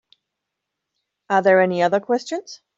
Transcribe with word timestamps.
Are 1.29 1.43
there 1.43 1.61
any 1.61 1.83
other 1.83 1.99
questions? 1.99 2.61